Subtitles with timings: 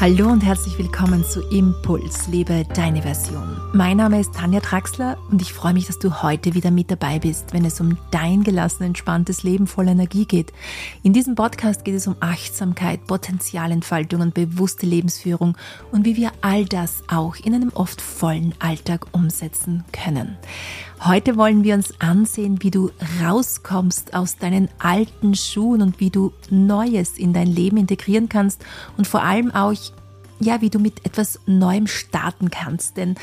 [0.00, 3.60] Hallo und herzlich willkommen zu Impuls, lebe deine Version.
[3.74, 7.18] Mein Name ist Tanja Traxler und ich freue mich, dass du heute wieder mit dabei
[7.18, 10.54] bist, wenn es um dein gelassen, entspanntes Leben voller Energie geht.
[11.02, 15.58] In diesem Podcast geht es um Achtsamkeit, Potenzialentfaltung und bewusste Lebensführung
[15.92, 20.38] und wie wir all das auch in einem oft vollen Alltag umsetzen können.
[21.02, 22.90] Heute wollen wir uns ansehen, wie du
[23.22, 28.62] rauskommst aus deinen alten Schuhen und wie du Neues in dein Leben integrieren kannst
[28.98, 29.72] und vor allem auch,
[30.40, 32.98] ja, wie du mit etwas Neuem starten kannst.
[32.98, 33.14] Denn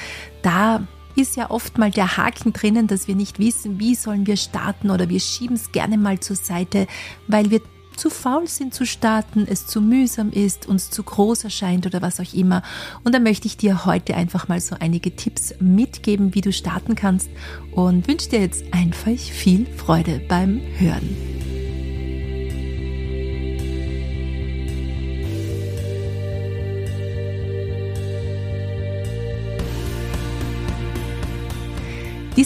[0.42, 4.38] da ist ja oft mal der Haken drinnen, dass wir nicht wissen, wie sollen wir
[4.38, 6.88] starten oder wir schieben es gerne mal zur Seite,
[7.28, 7.62] weil wir
[7.98, 12.20] zu faul sind zu starten, es zu mühsam ist, uns zu groß erscheint oder was
[12.20, 12.62] auch immer.
[13.04, 16.96] Und da möchte ich dir heute einfach mal so einige Tipps mitgeben, wie du starten
[16.96, 17.30] kannst
[17.72, 21.37] und wünsche dir jetzt einfach viel Freude beim Hören.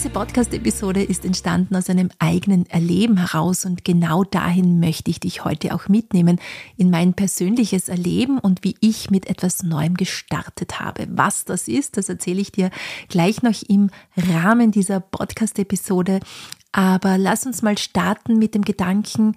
[0.02, 5.44] Diese Podcast-Episode ist entstanden aus einem eigenen Erleben heraus und genau dahin möchte ich dich
[5.44, 6.40] heute auch mitnehmen
[6.76, 11.06] in mein persönliches Erleben und wie ich mit etwas Neuem gestartet habe.
[11.08, 12.72] Was das ist, das erzähle ich dir
[13.08, 16.18] gleich noch im Rahmen dieser Podcast-Episode.
[16.72, 19.36] Aber lass uns mal starten mit dem Gedanken,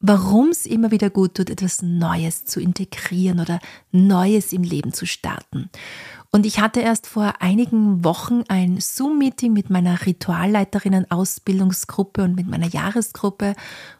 [0.00, 3.60] warum es immer wieder gut tut, etwas Neues zu integrieren oder
[3.92, 5.70] Neues im Leben zu starten.
[6.34, 12.68] Und ich hatte erst vor einigen Wochen ein Zoom-Meeting mit meiner Ritualleiterinnen-Ausbildungsgruppe und mit meiner
[12.68, 13.54] Jahresgruppe.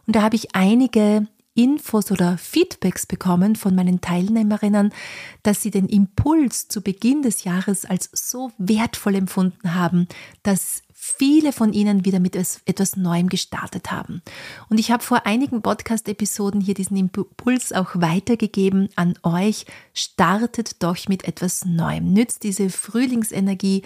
[0.06, 4.94] Und da habe ich einige Infos oder Feedbacks bekommen von meinen Teilnehmerinnen,
[5.42, 10.08] dass sie den Impuls zu Beginn des Jahres als so wertvoll empfunden haben,
[10.42, 14.22] dass viele von Ihnen wieder mit etwas Neuem gestartet haben.
[14.68, 19.66] Und ich habe vor einigen Podcast-Episoden hier diesen Impuls auch weitergegeben an euch.
[19.94, 22.12] Startet doch mit etwas Neuem.
[22.12, 23.82] Nützt diese Frühlingsenergie,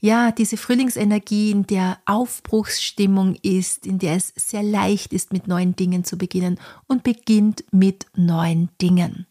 [0.00, 5.76] ja, diese Frühlingsenergie, in der Aufbruchsstimmung ist, in der es sehr leicht ist, mit neuen
[5.76, 9.28] Dingen zu beginnen und beginnt mit neuen Dingen.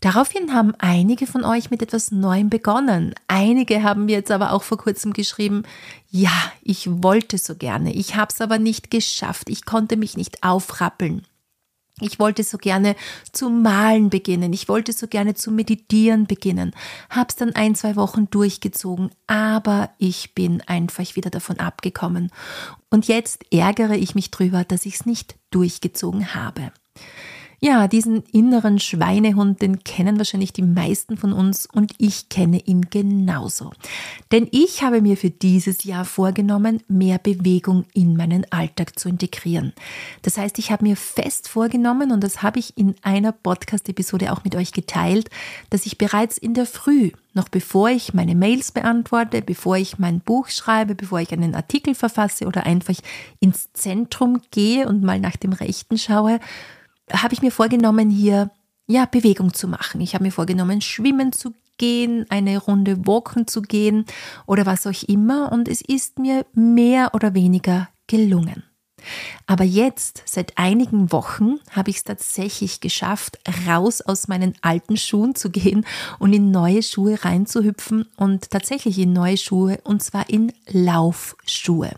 [0.00, 3.14] Daraufhin haben einige von euch mit etwas Neuem begonnen.
[3.28, 5.62] Einige haben mir jetzt aber auch vor kurzem geschrieben,
[6.10, 10.42] ja, ich wollte so gerne, ich habe es aber nicht geschafft, ich konnte mich nicht
[10.42, 11.26] aufrappeln.
[12.00, 12.94] Ich wollte so gerne
[13.32, 16.74] zu malen beginnen, ich wollte so gerne zu meditieren beginnen,
[17.08, 22.30] hab's dann ein, zwei Wochen durchgezogen, aber ich bin einfach wieder davon abgekommen.
[22.90, 26.70] Und jetzt ärgere ich mich drüber, dass ich's nicht durchgezogen habe.
[27.60, 32.82] Ja, diesen inneren Schweinehund, den kennen wahrscheinlich die meisten von uns und ich kenne ihn
[32.90, 33.72] genauso.
[34.30, 39.72] Denn ich habe mir für dieses Jahr vorgenommen, mehr Bewegung in meinen Alltag zu integrieren.
[40.22, 44.44] Das heißt, ich habe mir fest vorgenommen und das habe ich in einer Podcast-Episode auch
[44.44, 45.30] mit euch geteilt,
[45.70, 50.20] dass ich bereits in der Früh noch bevor ich meine Mails beantworte, bevor ich mein
[50.20, 52.94] Buch schreibe, bevor ich einen Artikel verfasse oder einfach
[53.40, 56.40] ins Zentrum gehe und mal nach dem Rechten schaue,
[57.12, 58.50] habe ich mir vorgenommen, hier
[58.86, 60.00] ja Bewegung zu machen.
[60.00, 64.04] Ich habe mir vorgenommen, schwimmen zu gehen, eine Runde walken zu gehen
[64.46, 68.62] oder was auch immer und es ist mir mehr oder weniger gelungen.
[69.46, 75.34] Aber jetzt, seit einigen Wochen, habe ich es tatsächlich geschafft, raus aus meinen alten Schuhen
[75.34, 75.86] zu gehen
[76.18, 81.92] und in neue Schuhe reinzuhüpfen und tatsächlich in neue Schuhe und zwar in Laufschuhe.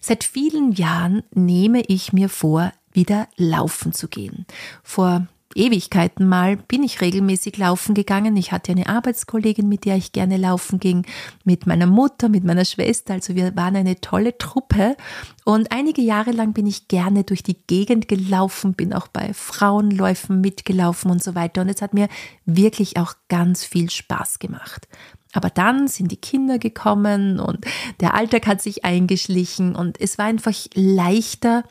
[0.00, 4.46] Seit vielen Jahren nehme ich mir vor, wieder laufen zu gehen.
[4.82, 5.26] Vor
[5.56, 8.36] Ewigkeiten mal bin ich regelmäßig laufen gegangen.
[8.36, 11.06] Ich hatte eine Arbeitskollegin, mit der ich gerne laufen ging,
[11.44, 13.14] mit meiner Mutter, mit meiner Schwester.
[13.14, 14.96] Also wir waren eine tolle Truppe.
[15.44, 20.40] Und einige Jahre lang bin ich gerne durch die Gegend gelaufen, bin auch bei Frauenläufen
[20.40, 21.62] mitgelaufen und so weiter.
[21.62, 22.08] Und es hat mir
[22.44, 24.88] wirklich auch ganz viel Spaß gemacht.
[25.32, 27.66] Aber dann sind die Kinder gekommen und
[28.00, 31.64] der Alltag hat sich eingeschlichen und es war einfach leichter,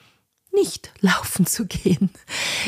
[0.56, 2.10] nicht laufen zu gehen.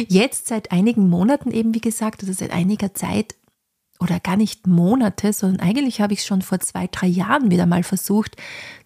[0.07, 3.35] Jetzt seit einigen Monaten eben, wie gesagt, also seit einiger Zeit
[4.00, 7.83] oder gar nicht Monate, sondern eigentlich habe ich schon vor zwei, drei Jahren wieder mal
[7.83, 8.35] versucht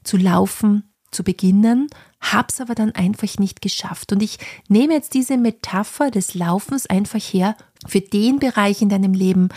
[0.04, 1.88] zu laufen, zu beginnen,
[2.22, 4.14] habe es aber dann einfach nicht geschafft.
[4.14, 4.38] Und ich
[4.70, 9.50] nehme jetzt diese Metapher des Laufens einfach her für den Bereich in deinem Leben,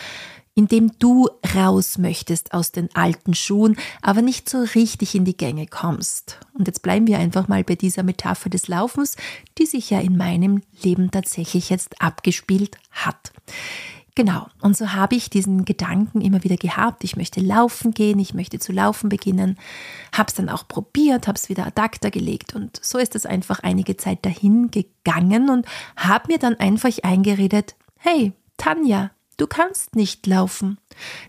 [0.55, 5.37] in dem du raus möchtest aus den alten Schuhen, aber nicht so richtig in die
[5.37, 6.39] Gänge kommst.
[6.53, 9.17] Und jetzt bleiben wir einfach mal bei dieser Metapher des Laufens,
[9.59, 13.33] die sich ja in meinem Leben tatsächlich jetzt abgespielt hat.
[14.17, 18.33] Genau, und so habe ich diesen Gedanken immer wieder gehabt, ich möchte laufen gehen, ich
[18.33, 19.59] möchte zu laufen beginnen,
[20.13, 23.27] habe es dann auch probiert, habe es wieder ad acta gelegt und so ist es
[23.27, 25.67] einfach einige Zeit dahin gegangen und
[25.97, 30.79] habe mir dann einfach eingeredet, hey, Tanja, Du kannst nicht laufen.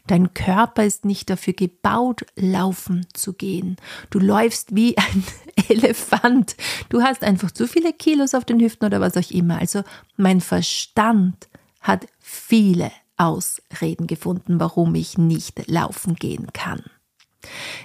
[0.08, 3.78] Dein Körper ist nicht dafür gebaut, laufen zu gehen.
[4.10, 5.24] Du läufst wie ein
[5.70, 6.56] Elefant.
[6.90, 9.60] Du hast einfach zu viele Kilos auf den Hüften oder was auch immer.
[9.60, 9.84] Also
[10.18, 11.48] mein Verstand
[11.82, 16.84] hat viele Ausreden gefunden, warum ich nicht laufen gehen kann.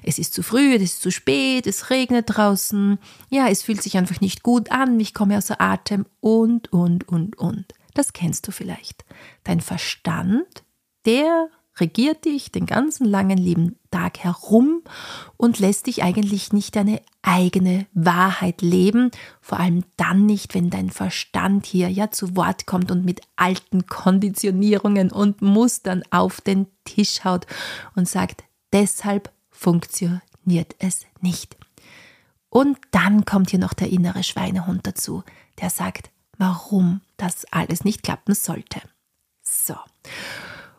[0.03, 3.97] Es ist zu früh, es ist zu spät, es regnet draußen, ja, es fühlt sich
[3.97, 7.67] einfach nicht gut an, ich komme außer Atem und, und, und, und.
[8.01, 9.05] Das kennst du vielleicht.
[9.45, 10.65] Dein Verstand,
[11.05, 14.83] der regiert dich den ganzen langen lieben Tag herum
[15.37, 19.11] und lässt dich eigentlich nicht deine eigene Wahrheit leben,
[19.43, 23.85] vor allem dann nicht, wenn dein Verstand hier ja zu Wort kommt und mit alten
[23.85, 27.47] Konditionierungen und Mustern auf den Tisch haut
[27.97, 31.55] und sagt, deshalb funktioniert es nicht.
[32.49, 35.23] Und dann kommt hier noch der innere Schweinehund dazu,
[35.61, 38.81] der sagt, warum das alles nicht klappen sollte.
[39.43, 39.77] So.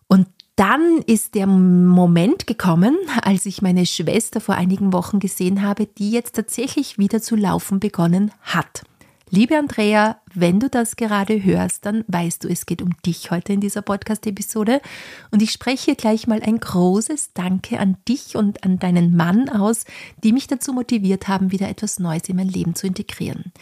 [0.08, 5.86] Und dann ist der Moment gekommen, als ich meine Schwester vor einigen Wochen gesehen habe,
[5.86, 8.84] die jetzt tatsächlich wieder zu laufen begonnen hat.
[9.34, 13.54] Liebe Andrea, wenn du das gerade hörst, dann weißt du, es geht um dich heute
[13.54, 14.82] in dieser Podcast-Episode.
[15.32, 19.86] Und ich spreche gleich mal ein großes Danke an dich und an deinen Mann aus,
[20.22, 23.54] die mich dazu motiviert haben, wieder etwas Neues in mein Leben zu integrieren.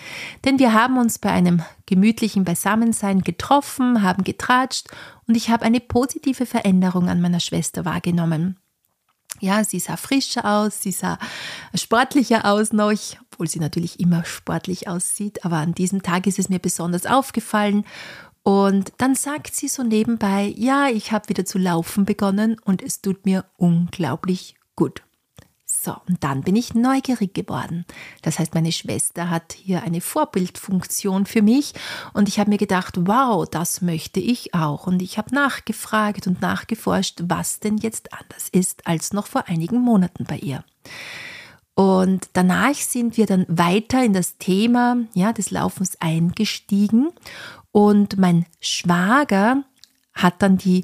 [0.43, 4.87] Denn wir haben uns bei einem gemütlichen Beisammensein getroffen, haben getratscht
[5.27, 8.57] und ich habe eine positive Veränderung an meiner Schwester wahrgenommen.
[9.39, 11.17] Ja, sie sah frischer aus, sie sah
[11.73, 12.91] sportlicher aus noch,
[13.31, 17.85] obwohl sie natürlich immer sportlich aussieht, aber an diesem Tag ist es mir besonders aufgefallen.
[18.43, 23.01] Und dann sagt sie so nebenbei, ja, ich habe wieder zu laufen begonnen und es
[23.01, 25.03] tut mir unglaublich gut.
[25.81, 27.85] So, und dann bin ich neugierig geworden.
[28.21, 31.73] Das heißt, meine Schwester hat hier eine Vorbildfunktion für mich
[32.11, 34.87] und ich habe mir gedacht, wow, das möchte ich auch.
[34.87, 39.79] Und ich habe nachgefragt und nachgeforscht, was denn jetzt anders ist als noch vor einigen
[39.79, 40.65] Monaten bei ihr.
[41.75, 47.11] Und danach sind wir dann weiter in das Thema ja, des Laufens eingestiegen
[47.71, 49.63] und mein Schwager
[50.11, 50.83] hat dann die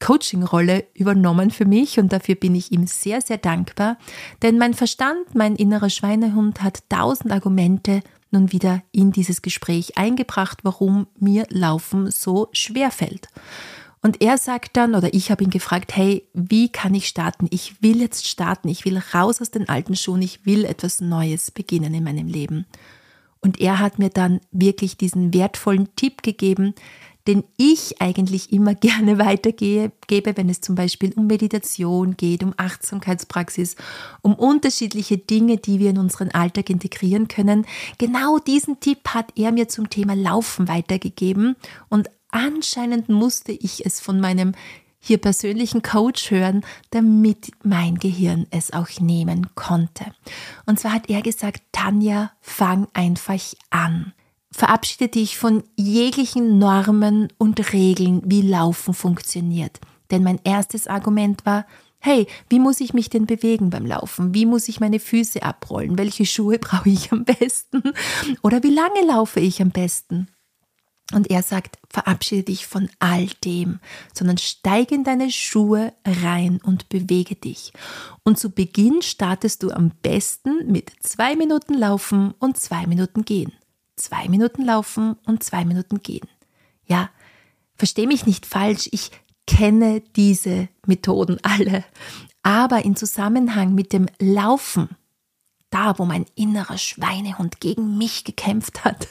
[0.00, 3.98] Coaching-Rolle übernommen für mich und dafür bin ich ihm sehr, sehr dankbar,
[4.42, 10.58] denn mein Verstand, mein innerer Schweinehund hat tausend Argumente nun wieder in dieses Gespräch eingebracht,
[10.62, 13.28] warum mir Laufen so schwer fällt.
[14.02, 17.48] Und er sagt dann, oder ich habe ihn gefragt, hey, wie kann ich starten?
[17.50, 21.50] Ich will jetzt starten, ich will raus aus den alten Schuhen, ich will etwas Neues
[21.50, 22.66] beginnen in meinem Leben.
[23.40, 26.74] Und er hat mir dann wirklich diesen wertvollen Tipp gegeben,
[27.26, 33.76] den ich eigentlich immer gerne weitergebe, wenn es zum Beispiel um Meditation geht, um Achtsamkeitspraxis,
[34.22, 37.66] um unterschiedliche Dinge, die wir in unseren Alltag integrieren können.
[37.98, 41.56] Genau diesen Tipp hat er mir zum Thema Laufen weitergegeben
[41.88, 44.52] und anscheinend musste ich es von meinem
[45.06, 50.06] hier persönlichen Coach hören, damit mein Gehirn es auch nehmen konnte.
[50.66, 53.40] Und zwar hat er gesagt, Tanja, fang einfach
[53.70, 54.12] an.
[54.56, 59.80] Verabschiede dich von jeglichen Normen und Regeln, wie Laufen funktioniert.
[60.10, 61.66] Denn mein erstes Argument war,
[61.98, 64.32] hey, wie muss ich mich denn bewegen beim Laufen?
[64.32, 65.98] Wie muss ich meine Füße abrollen?
[65.98, 67.82] Welche Schuhe brauche ich am besten?
[68.40, 70.28] Oder wie lange laufe ich am besten?
[71.12, 73.80] Und er sagt, verabschiede dich von all dem,
[74.14, 77.74] sondern steige in deine Schuhe rein und bewege dich.
[78.24, 83.52] Und zu Beginn startest du am besten mit zwei Minuten Laufen und zwei Minuten Gehen
[83.96, 86.28] zwei Minuten laufen und zwei Minuten gehen.
[86.86, 87.10] Ja,
[87.74, 89.10] verstehe mich nicht falsch, ich
[89.46, 91.84] kenne diese Methoden alle.
[92.42, 94.90] Aber in Zusammenhang mit dem Laufen,
[95.70, 99.08] da wo mein innerer Schweinehund gegen mich gekämpft hat,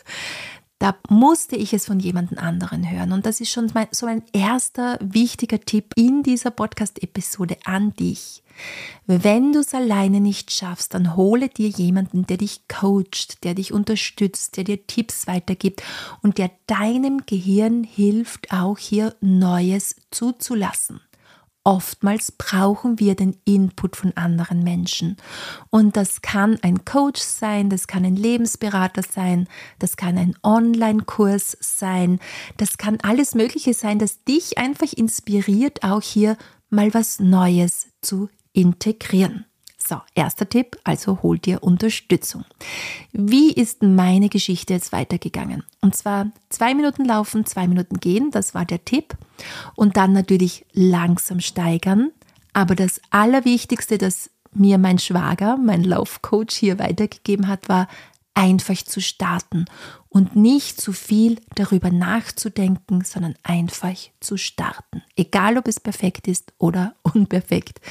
[0.80, 3.14] da musste ich es von jemand anderen hören.
[3.14, 8.44] Und das ist schon mein, so ein erster wichtiger Tipp in dieser Podcast-Episode an dich.
[9.06, 13.74] Wenn du es alleine nicht schaffst, dann hole dir jemanden, der dich coacht, der dich
[13.74, 15.84] unterstützt, der dir Tipps weitergibt
[16.22, 21.02] und der deinem Gehirn hilft, auch hier Neues zuzulassen.
[21.68, 25.18] Oftmals brauchen wir den Input von anderen Menschen.
[25.72, 29.48] Und das kann ein Coach sein, das kann ein Lebensberater sein,
[29.80, 32.20] das kann ein Online-Kurs sein,
[32.58, 36.38] das kann alles Mögliche sein, das dich einfach inspiriert, auch hier
[36.70, 39.46] mal was Neues zu integrieren.
[39.88, 42.44] So, erster Tipp, also hol dir Unterstützung.
[43.12, 45.64] Wie ist meine Geschichte jetzt weitergegangen?
[45.80, 49.16] Und zwar zwei Minuten laufen, zwei Minuten gehen, das war der Tipp.
[49.76, 52.12] Und dann natürlich langsam steigern.
[52.54, 57.88] Aber das Allerwichtigste, das mir mein Schwager, mein Laufcoach hier weitergegeben hat, war
[58.34, 59.66] einfach zu starten
[60.10, 65.04] und nicht zu viel darüber nachzudenken, sondern einfach zu starten.
[65.16, 67.82] Egal ob es perfekt ist oder unperfekt.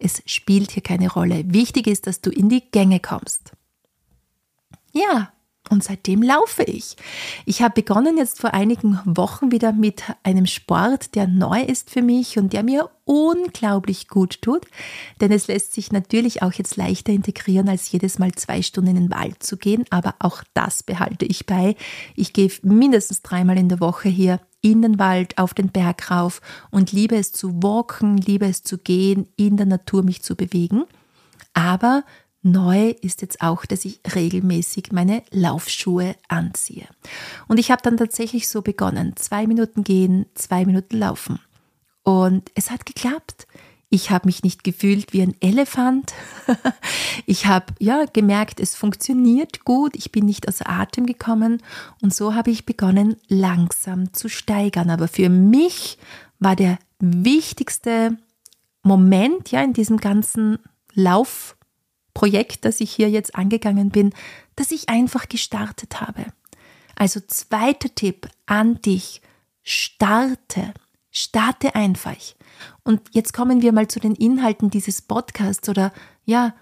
[0.00, 1.44] Es spielt hier keine Rolle.
[1.46, 3.52] Wichtig ist, dass du in die Gänge kommst.
[4.92, 5.32] Ja,
[5.68, 6.96] und seitdem laufe ich.
[7.46, 12.02] Ich habe begonnen jetzt vor einigen Wochen wieder mit einem Sport, der neu ist für
[12.02, 14.66] mich und der mir unglaublich gut tut.
[15.20, 19.02] Denn es lässt sich natürlich auch jetzt leichter integrieren, als jedes Mal zwei Stunden in
[19.02, 19.84] den Wald zu gehen.
[19.90, 21.76] Aber auch das behalte ich bei.
[22.16, 26.40] Ich gehe mindestens dreimal in der Woche hier in den Wald, auf den Berg rauf
[26.70, 30.84] und liebe es zu walken, liebe es zu gehen, in der Natur mich zu bewegen.
[31.52, 32.04] Aber
[32.42, 36.86] Neu ist jetzt auch, dass ich regelmäßig meine Laufschuhe anziehe.
[37.48, 39.14] Und ich habe dann tatsächlich so begonnen.
[39.16, 41.38] Zwei Minuten gehen, zwei Minuten laufen.
[42.02, 43.46] Und es hat geklappt.
[43.92, 46.14] Ich habe mich nicht gefühlt wie ein Elefant.
[47.26, 49.96] ich habe ja gemerkt, es funktioniert gut.
[49.96, 51.60] Ich bin nicht aus Atem gekommen.
[52.00, 54.90] Und so habe ich begonnen, langsam zu steigern.
[54.90, 55.98] Aber für mich
[56.38, 58.16] war der wichtigste
[58.82, 60.58] Moment ja in diesem ganzen
[60.94, 61.56] Lauf
[62.14, 64.12] Projekt, das ich hier jetzt angegangen bin,
[64.54, 66.26] dass ich einfach gestartet habe.
[66.94, 69.20] Also zweiter Tipp an dich,
[69.62, 70.74] starte,
[71.10, 72.16] starte einfach.
[72.84, 75.92] Und jetzt kommen wir mal zu den Inhalten dieses Podcasts oder
[76.24, 76.54] ja,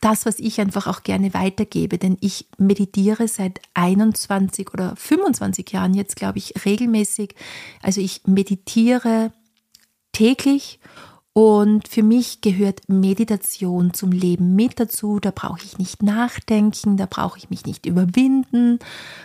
[0.00, 5.94] das, was ich einfach auch gerne weitergebe, denn ich meditiere seit 21 oder 25 Jahren
[5.94, 7.34] jetzt, glaube ich, regelmäßig.
[7.82, 9.32] Also ich meditiere
[10.12, 10.80] täglich
[11.32, 15.18] und für mich gehört Meditation zum Leben mit dazu.
[15.20, 18.78] Da brauche ich nicht nachdenken, da brauche ich mich nicht überwinden,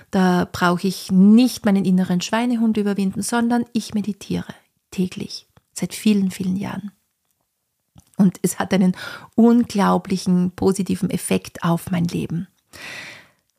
[0.10, 4.54] da brauche ich nicht meinen inneren Schweinehund überwinden, sondern ich meditiere
[4.92, 6.92] täglich seit vielen, vielen Jahren.
[8.18, 8.96] Und es hat einen
[9.36, 12.48] unglaublichen positiven Effekt auf mein Leben.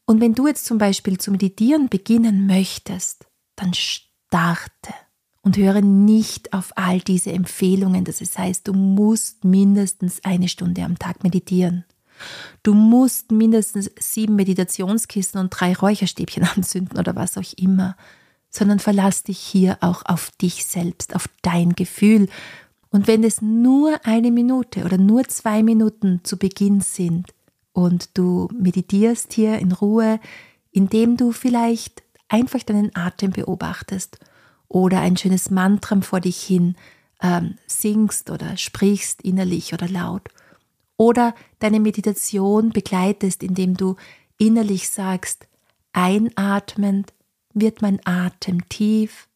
[0.05, 4.95] Und wenn du jetzt zum Beispiel zu meditieren beginnen möchtest, dann starte
[5.43, 10.85] und höre nicht auf all diese Empfehlungen, dass es heißt, du musst mindestens eine Stunde
[10.85, 11.85] am Tag meditieren.
[12.63, 17.97] Du musst mindestens sieben Meditationskissen und drei Räucherstäbchen anzünden oder was auch immer,
[18.53, 22.29] sondern verlass dich hier auch auf dich selbst, auf dein Gefühl.
[22.91, 27.33] Und wenn es nur eine Minute oder nur zwei Minuten zu Beginn sind
[27.73, 30.21] und du meditierst hier in Ruhe,
[30.71, 34.19] indem du vielleicht einfach deinen Atem beobachtest
[34.69, 36.77] oder ein schönes Mantra vor dich hin
[37.23, 40.29] ähm, singst oder sprichst innerlich oder laut.
[40.99, 43.97] Oder deine Meditation begleitest, indem du
[44.37, 45.47] innerlich sagst,
[45.93, 47.13] einatmend
[47.55, 49.29] wird mein Atem tief,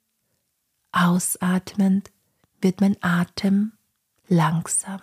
[0.93, 2.11] ausatmend
[2.61, 3.73] wird mein Atem
[4.29, 5.01] langsam.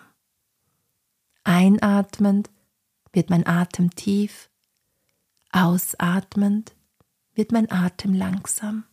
[1.44, 2.50] Einatmend
[3.12, 4.50] wird mein Atem tief,
[5.50, 6.74] ausatmend
[7.34, 8.84] wird mein Atem langsam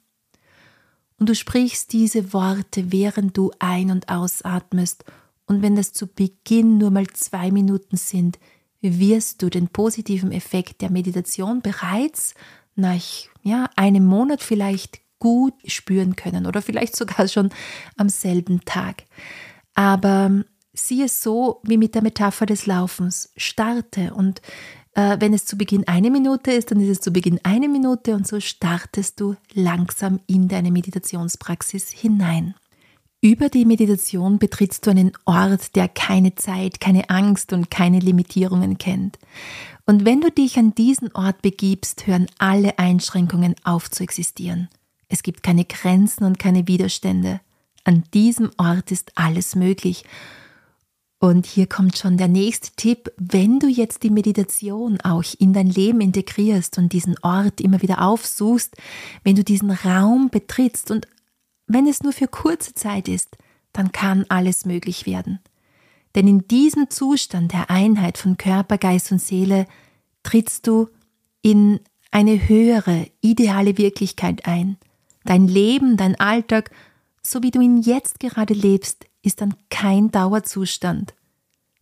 [1.21, 5.05] und du sprichst diese Worte, während du ein- und ausatmest.
[5.45, 8.39] Und wenn das zu Beginn nur mal zwei Minuten sind,
[8.81, 12.33] wirst du den positiven Effekt der Meditation bereits
[12.75, 13.01] nach
[13.43, 17.49] ja, einem Monat vielleicht gut spüren können oder vielleicht sogar schon
[17.97, 19.03] am selben Tag.
[19.73, 23.31] Aber sieh es so wie mit der Metapher des Laufens.
[23.37, 24.41] Starte und
[24.93, 28.13] äh, wenn es zu Beginn eine Minute ist, dann ist es zu Beginn eine Minute
[28.13, 32.55] und so startest du langsam in deine Meditationspraxis hinein.
[33.23, 38.79] Über die Meditation betrittst du einen Ort, der keine Zeit, keine Angst und keine Limitierungen
[38.79, 39.19] kennt.
[39.85, 44.69] Und wenn du dich an diesen Ort begibst, hören alle Einschränkungen auf zu existieren.
[45.07, 47.41] Es gibt keine Grenzen und keine Widerstände.
[47.83, 50.03] An diesem Ort ist alles möglich
[51.23, 55.67] und hier kommt schon der nächste Tipp, wenn du jetzt die Meditation auch in dein
[55.67, 58.75] Leben integrierst und diesen Ort immer wieder aufsuchst,
[59.23, 61.05] wenn du diesen Raum betrittst und
[61.73, 63.37] wenn es nur für kurze Zeit ist,
[63.73, 65.39] dann kann alles möglich werden.
[66.15, 69.65] Denn in diesem Zustand der Einheit von Körper, Geist und Seele
[70.23, 70.89] trittst du
[71.41, 71.79] in
[72.11, 74.77] eine höhere, ideale Wirklichkeit ein.
[75.23, 76.71] Dein Leben, dein Alltag,
[77.21, 81.13] so wie du ihn jetzt gerade lebst, ist dann kein Dauerzustand.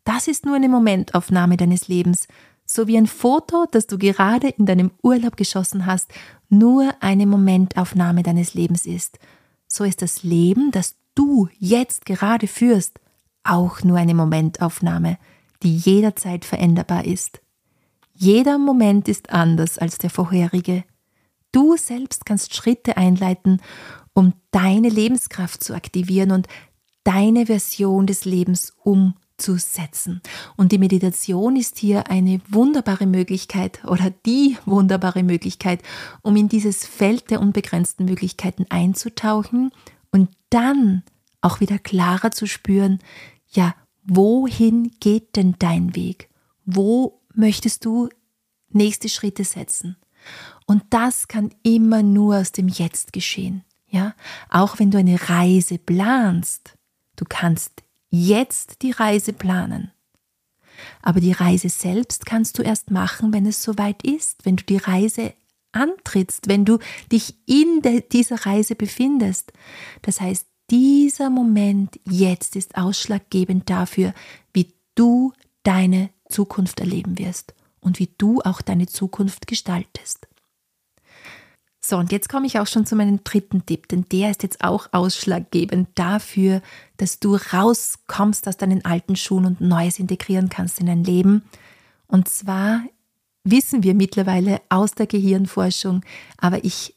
[0.03, 2.27] Das ist nur eine Momentaufnahme deines Lebens,
[2.65, 6.12] so wie ein Foto, das du gerade in deinem Urlaub geschossen hast,
[6.50, 9.17] nur eine Momentaufnahme deines Lebens ist.
[9.71, 12.99] So ist das Leben, das du jetzt gerade führst,
[13.43, 15.17] auch nur eine Momentaufnahme,
[15.63, 17.41] die jederzeit veränderbar ist.
[18.13, 20.83] Jeder Moment ist anders als der vorherige.
[21.51, 23.61] Du selbst kannst Schritte einleiten,
[24.13, 26.47] um deine Lebenskraft zu aktivieren und
[27.03, 28.73] deine Version des Lebens
[29.39, 30.22] zu setzen.
[30.55, 35.81] Und die Meditation ist hier eine wunderbare Möglichkeit oder die wunderbare Möglichkeit,
[36.22, 39.72] um in dieses Feld der unbegrenzten Möglichkeiten einzutauchen
[40.12, 41.03] und dann
[41.41, 43.00] auch wieder klarer zu spüren,
[43.48, 46.29] ja, wohin geht denn dein Weg?
[46.65, 48.10] Wo möchtest du
[48.69, 49.96] nächste Schritte setzen?
[50.65, 53.63] Und das kann immer nur aus dem Jetzt geschehen.
[53.88, 54.13] Ja,
[54.50, 56.75] auch wenn du eine Reise planst,
[57.15, 59.92] du kannst jetzt die Reise planen.
[61.01, 64.78] Aber die Reise selbst kannst du erst machen, wenn es soweit ist, wenn du die
[64.78, 65.34] Reise
[65.72, 66.80] antrittst, wenn du
[67.12, 69.54] dich in dieser Reise befindest.
[70.01, 74.13] Das heißt, dieser Moment jetzt ist ausschlaggebend dafür,
[74.54, 80.28] wie du deine Zukunft erleben wirst und wie du auch deine Zukunft gestaltest.
[81.89, 84.63] So, und jetzt komme ich auch schon zu meinem dritten Tipp, denn der ist jetzt
[84.63, 86.62] auch ausschlaggebend dafür,
[86.98, 91.46] dass du rauskommst aus deinen alten Schuhen und Neues integrieren kannst in dein Leben.
[92.05, 92.84] Und zwar
[93.43, 96.05] wissen wir mittlerweile aus der Gehirnforschung,
[96.38, 96.93] aber ich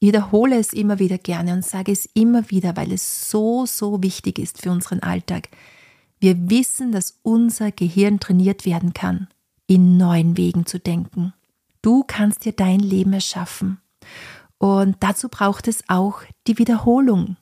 [0.00, 4.40] wiederhole es immer wieder gerne und sage es immer wieder, weil es so, so wichtig
[4.40, 5.50] ist für unseren Alltag.
[6.18, 9.28] Wir wissen, dass unser Gehirn trainiert werden kann,
[9.68, 11.32] in neuen Wegen zu denken.
[11.80, 13.78] Du kannst dir dein Leben erschaffen.
[14.58, 17.36] Und dazu braucht es auch die Wiederholung.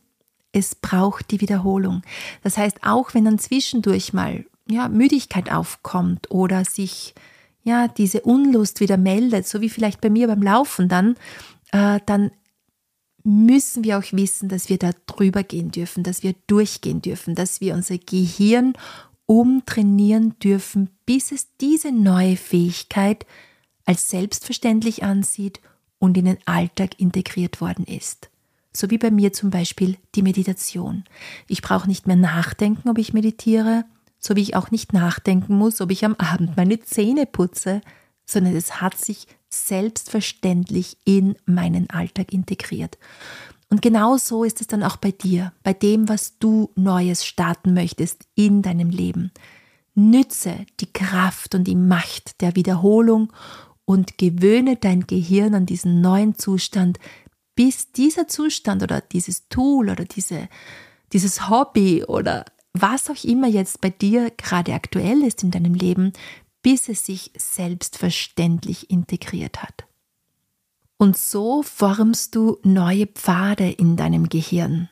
[0.52, 2.02] Es braucht die Wiederholung.
[2.42, 7.14] Das heißt, auch wenn dann zwischendurch mal ja, Müdigkeit aufkommt oder sich
[7.62, 11.16] ja diese Unlust wieder meldet, so wie vielleicht bei mir beim Laufen dann,
[11.72, 12.30] äh, dann
[13.22, 17.60] müssen wir auch wissen, dass wir da drüber gehen dürfen, dass wir durchgehen dürfen, dass
[17.60, 18.72] wir unser Gehirn
[19.26, 23.26] umtrainieren dürfen, bis es diese neue Fähigkeit
[23.84, 25.60] als selbstverständlich ansieht
[26.00, 28.30] und in den Alltag integriert worden ist.
[28.72, 31.04] So wie bei mir zum Beispiel die Meditation.
[31.46, 33.84] Ich brauche nicht mehr nachdenken, ob ich meditiere,
[34.18, 37.80] so wie ich auch nicht nachdenken muss, ob ich am Abend meine Zähne putze,
[38.26, 42.98] sondern es hat sich selbstverständlich in meinen Alltag integriert.
[43.68, 47.74] Und genau so ist es dann auch bei dir, bei dem, was du Neues starten
[47.74, 49.32] möchtest in deinem Leben.
[49.94, 53.32] Nütze die Kraft und die Macht der Wiederholung
[53.90, 57.00] und gewöhne dein Gehirn an diesen neuen Zustand,
[57.56, 60.48] bis dieser Zustand oder dieses Tool oder diese,
[61.12, 66.12] dieses Hobby oder was auch immer jetzt bei dir gerade aktuell ist in deinem Leben,
[66.62, 69.86] bis es sich selbstverständlich integriert hat.
[70.96, 74.88] Und so formst du neue Pfade in deinem Gehirn.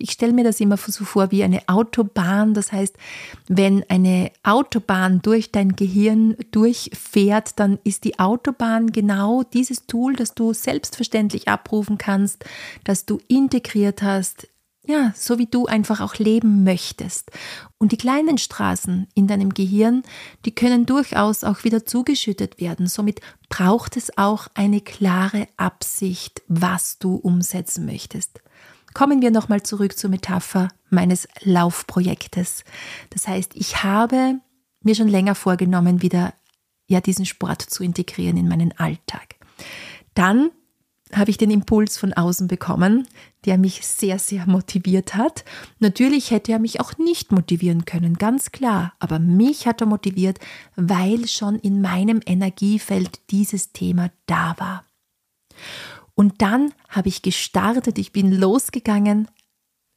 [0.00, 2.54] Ich stelle mir das immer so vor wie eine Autobahn.
[2.54, 2.96] Das heißt,
[3.48, 10.34] wenn eine Autobahn durch dein Gehirn durchfährt, dann ist die Autobahn genau dieses Tool, das
[10.34, 12.44] du selbstverständlich abrufen kannst,
[12.84, 14.48] das du integriert hast,
[14.86, 17.30] ja, so wie du einfach auch leben möchtest.
[17.78, 20.02] Und die kleinen Straßen in deinem Gehirn,
[20.44, 22.86] die können durchaus auch wieder zugeschüttet werden.
[22.86, 28.40] Somit braucht es auch eine klare Absicht, was du umsetzen möchtest.
[28.94, 32.64] Kommen wir nochmal zurück zur Metapher meines Laufprojektes.
[33.10, 34.40] Das heißt, ich habe
[34.82, 36.34] mir schon länger vorgenommen, wieder
[36.86, 39.36] ja diesen Sport zu integrieren in meinen Alltag.
[40.14, 40.50] Dann
[41.12, 43.06] habe ich den Impuls von außen bekommen,
[43.44, 45.44] der mich sehr, sehr motiviert hat.
[45.78, 50.38] Natürlich hätte er mich auch nicht motivieren können, ganz klar, aber mich hat er motiviert,
[50.76, 54.84] weil schon in meinem Energiefeld dieses Thema da war.
[56.20, 59.28] Und dann habe ich gestartet, ich bin losgegangen,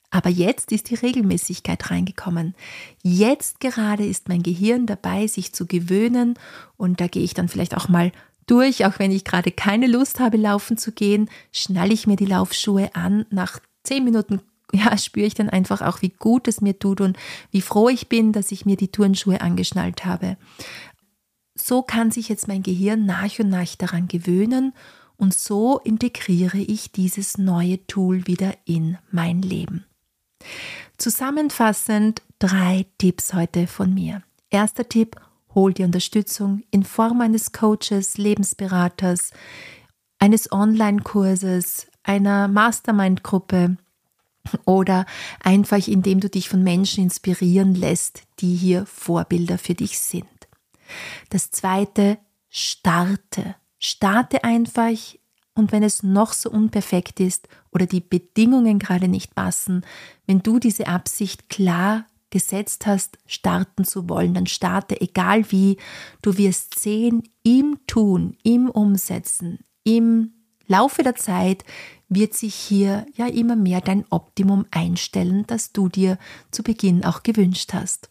[0.09, 2.55] aber jetzt ist die Regelmäßigkeit reingekommen.
[3.01, 6.35] Jetzt gerade ist mein Gehirn dabei, sich zu gewöhnen
[6.77, 8.13] und da gehe ich dann vielleicht auch mal
[8.45, 12.25] durch, auch wenn ich gerade keine Lust habe, laufen zu gehen, schnalle ich mir die
[12.25, 13.25] Laufschuhe an.
[13.29, 14.39] Nach zehn Minuten
[14.71, 17.17] ja, spüre ich dann einfach auch, wie gut es mir tut und
[17.51, 20.37] wie froh ich bin, dass ich mir die Turnschuhe angeschnallt habe.
[21.53, 24.71] So kann sich jetzt mein Gehirn nach und nach daran gewöhnen
[25.17, 29.85] und so integriere ich dieses neue Tool wieder in mein Leben.
[30.97, 34.23] Zusammenfassend drei Tipps heute von mir.
[34.49, 35.15] Erster Tipp,
[35.55, 39.31] hol dir Unterstützung in Form eines Coaches, Lebensberaters,
[40.19, 43.77] eines Online-Kurses, einer Mastermind-Gruppe
[44.65, 45.05] oder
[45.41, 50.27] einfach indem du dich von Menschen inspirieren lässt, die hier Vorbilder für dich sind.
[51.29, 52.17] Das zweite,
[52.49, 53.55] starte.
[53.83, 54.97] Starte einfach
[55.55, 59.85] und wenn es noch so unperfekt ist oder die Bedingungen gerade nicht passen,
[60.25, 65.77] wenn du diese Absicht klar gesetzt hast, starten zu wollen, dann starte, egal wie.
[66.21, 70.31] Du wirst sehen, im Tun, im Umsetzen, im
[70.65, 71.63] Laufe der Zeit
[72.09, 76.17] wird sich hier ja immer mehr dein Optimum einstellen, das du dir
[76.51, 78.09] zu Beginn auch gewünscht hast.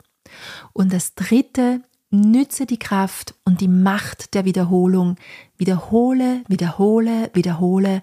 [0.72, 5.16] Und das dritte, nütze die Kraft und die Macht der Wiederholung.
[5.56, 8.02] Wiederhole, wiederhole, wiederhole,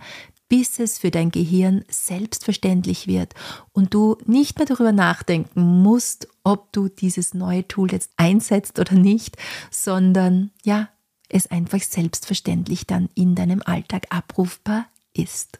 [0.49, 3.35] bis es für dein Gehirn selbstverständlich wird
[3.71, 8.95] und du nicht mehr darüber nachdenken musst, ob du dieses neue Tool jetzt einsetzt oder
[8.95, 9.37] nicht,
[9.69, 10.89] sondern ja,
[11.29, 15.59] es einfach selbstverständlich dann in deinem Alltag abrufbar ist.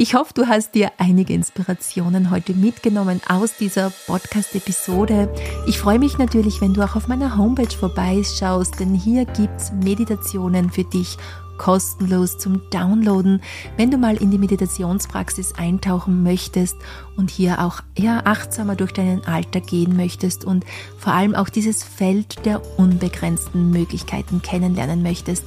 [0.00, 5.28] Ich hoffe, du hast dir einige Inspirationen heute mitgenommen aus dieser Podcast-Episode.
[5.66, 9.72] Ich freue mich natürlich, wenn du auch auf meiner Homepage vorbeischaust, denn hier gibt es
[9.72, 11.16] Meditationen für dich
[11.58, 13.42] kostenlos zum Downloaden,
[13.76, 16.76] wenn du mal in die Meditationspraxis eintauchen möchtest
[17.16, 20.64] und hier auch eher achtsamer durch deinen Alltag gehen möchtest und
[20.96, 25.44] vor allem auch dieses Feld der unbegrenzten Möglichkeiten kennenlernen möchtest,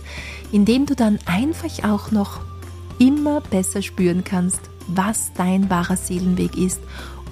[0.51, 2.41] indem du dann einfach auch noch
[3.01, 6.79] immer besser spüren kannst, was dein wahrer Seelenweg ist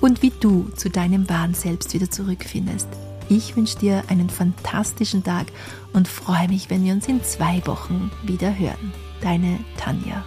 [0.01, 2.87] und wie du zu deinem wahren Selbst wieder zurückfindest.
[3.29, 5.45] Ich wünsche dir einen fantastischen Tag
[5.93, 8.91] und freue mich, wenn wir uns in zwei Wochen wieder hören.
[9.21, 10.25] Deine Tanja.